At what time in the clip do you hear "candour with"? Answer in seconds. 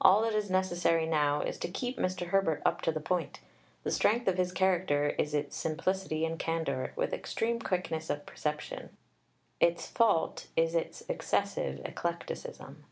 6.40-7.12